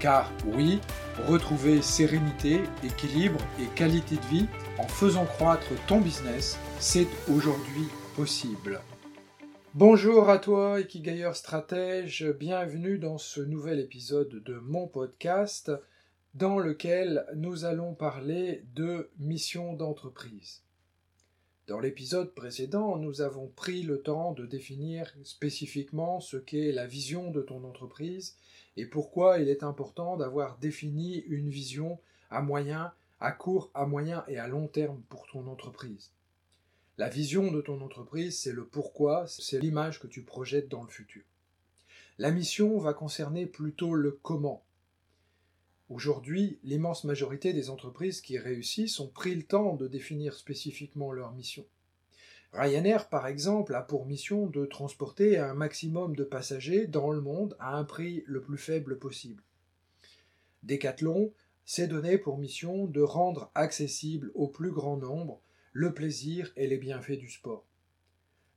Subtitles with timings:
[0.00, 0.80] Car oui,
[1.28, 4.46] retrouver sérénité, équilibre et qualité de vie
[4.78, 7.86] en faisant croître ton business, c'est aujourd'hui
[8.16, 8.80] possible.
[9.74, 15.70] Bonjour à toi, Ikigayer Stratège, bienvenue dans ce nouvel épisode de mon podcast
[16.32, 20.62] dans lequel nous allons parler de mission d'entreprise.
[21.70, 27.30] Dans l'épisode précédent, nous avons pris le temps de définir spécifiquement ce qu'est la vision
[27.30, 28.36] de ton entreprise
[28.76, 34.24] et pourquoi il est important d'avoir défini une vision à moyen, à court, à moyen
[34.26, 36.10] et à long terme pour ton entreprise.
[36.98, 40.90] La vision de ton entreprise, c'est le pourquoi, c'est l'image que tu projettes dans le
[40.90, 41.22] futur.
[42.18, 44.64] La mission va concerner plutôt le comment.
[45.90, 51.32] Aujourd'hui, l'immense majorité des entreprises qui réussissent ont pris le temps de définir spécifiquement leur
[51.32, 51.66] mission.
[52.52, 57.56] Ryanair, par exemple, a pour mission de transporter un maximum de passagers dans le monde
[57.58, 59.42] à un prix le plus faible possible.
[60.62, 61.32] Decathlon
[61.64, 65.40] s'est donné pour mission de rendre accessible au plus grand nombre
[65.72, 67.66] le plaisir et les bienfaits du sport.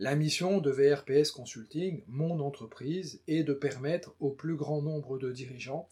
[0.00, 5.30] La mission de VRPS Consulting, mon entreprise, est de permettre au plus grand nombre de
[5.30, 5.88] dirigeants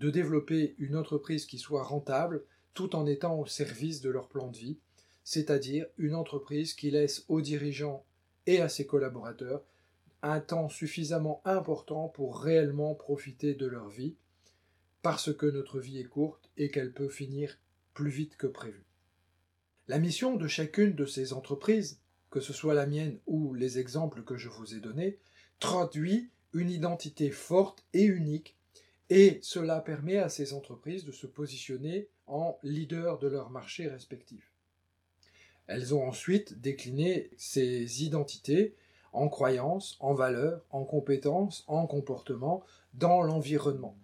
[0.00, 4.48] de développer une entreprise qui soit rentable tout en étant au service de leur plan
[4.48, 4.78] de vie,
[5.24, 8.04] c'est-à-dire une entreprise qui laisse aux dirigeants
[8.46, 9.62] et à ses collaborateurs
[10.22, 14.16] un temps suffisamment important pour réellement profiter de leur vie,
[15.02, 17.58] parce que notre vie est courte et qu'elle peut finir
[17.94, 18.84] plus vite que prévu.
[19.88, 24.22] La mission de chacune de ces entreprises, que ce soit la mienne ou les exemples
[24.22, 25.18] que je vous ai donnés,
[25.58, 28.56] traduit une identité forte et unique,
[29.10, 34.52] et cela permet à ces entreprises de se positionner en leader de leur marché respectif.
[35.66, 38.74] Elles ont ensuite décliné ces identités
[39.12, 43.96] en croyances, en valeurs, en compétences, en comportements, dans l'environnement.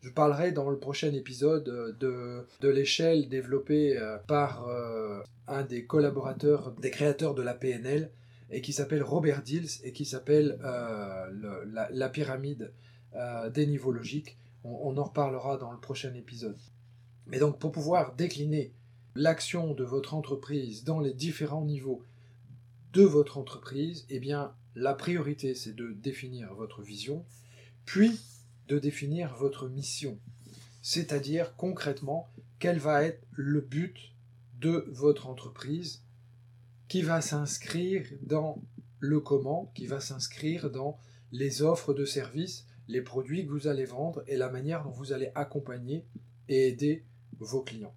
[0.00, 5.84] Je parlerai dans le prochain épisode de, de l'échelle développée euh, par euh, un des
[5.84, 8.10] collaborateurs, des créateurs de la PNL,
[8.50, 12.72] et qui s'appelle Robert Dills, et qui s'appelle euh, la, pyramide
[13.52, 14.38] des niveaux logiques.
[14.68, 16.58] On, en reparlera dans le prochain épisode.
[17.26, 18.72] Mais donc pour pouvoir décliner
[19.14, 22.02] l'action de votre entreprise dans les différents niveaux
[22.92, 27.24] de votre entreprise, eh bien, la priorité, c'est de définir votre vision,
[27.84, 28.18] puis
[28.68, 30.18] de définir votre mission.
[30.82, 32.28] C'est-à-dire, concrètement,
[32.58, 34.12] quel va être le but
[34.60, 36.02] de votre entreprise
[36.88, 38.62] qui va s'inscrire dans
[38.98, 40.98] le comment, qui va s'inscrire dans
[41.32, 45.12] les offres de services, les produits que vous allez vendre et la manière dont vous
[45.12, 46.04] allez accompagner
[46.48, 47.04] et aider
[47.38, 47.94] vos clients.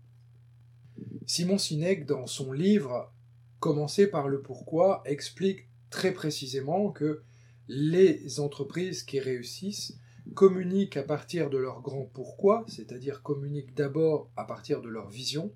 [1.26, 3.14] Simon Sinek, dans son livre
[3.60, 7.24] Commencer par le pourquoi, explique très précisément que
[7.68, 9.98] les entreprises qui réussissent
[10.34, 15.52] communiquent à partir de leur grand pourquoi, c'est-à-dire communiquent d'abord à partir de leur vision,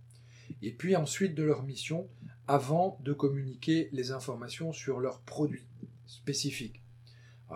[0.61, 2.09] et puis ensuite de leur mission,
[2.47, 5.67] avant de communiquer les informations sur leurs produits
[6.05, 6.82] spécifiques.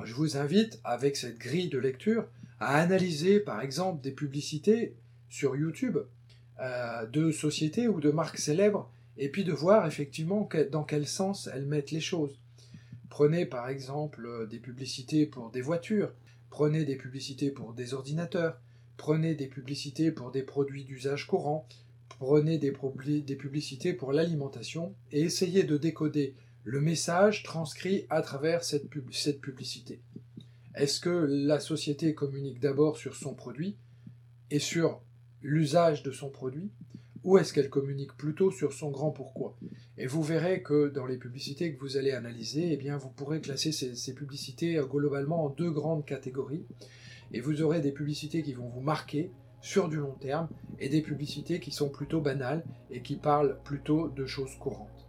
[0.06, 2.26] Je vous invite, avec cette grille de lecture,
[2.60, 4.96] à analyser par exemple des publicités
[5.30, 5.98] sur YouTube
[6.60, 11.50] euh, de sociétés ou de marques célèbres, et puis de voir effectivement dans quel sens
[11.54, 12.40] elles mettent les choses.
[13.10, 16.12] Prenez par exemple euh, des publicités pour des voitures,
[16.50, 18.60] prenez des publicités pour des ordinateurs,
[18.98, 21.68] prenez des publicités pour des produits d'usage courant,
[22.20, 26.36] prenez des publicités pour l'alimentation, et essayez de décoder
[26.68, 30.02] le message transcrit à travers cette, publicité.
[30.76, 33.78] Est-ce que la société communique d'abord sur son produit
[34.52, 35.02] et sur
[35.42, 36.70] l'usage de son produit
[37.24, 39.58] ou est-ce qu'elle communique plutôt sur son grand pourquoi?
[39.98, 43.72] Et vous verrez que dans les publicités que vous allez analyser, eh vous pourrez classer
[43.72, 46.66] ces, publicités euh, globalement en deux grandes catégories.
[47.32, 49.32] Et vous aurez des publicités qui vont vous marquer
[49.62, 50.50] sur du long terme
[50.80, 55.07] et des publicités qui sont plutôt banales et qui parlent plutôt de choses courantes.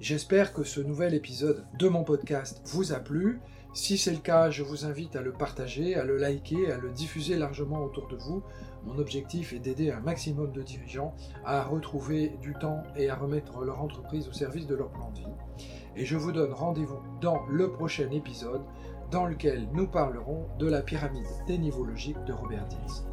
[0.00, 3.40] J'espère que ce nouvel épisode de mon podcast vous a plu.
[3.72, 6.90] Si c'est le cas, je vous invite à le partager, à le liker, à le
[6.90, 8.42] diffuser largement autour de vous.
[8.84, 11.14] Mon objectif est d'aider un maximum de dirigeants
[11.44, 15.20] à retrouver du temps et à remettre leur entreprise au service de leur plan de
[15.20, 15.66] vie.
[15.96, 18.62] Et je vous donne rendez-vous dans le prochain épisode
[19.10, 23.09] dans lequel nous parlerons de la pyramide des niveaux logiques de Robert Dills.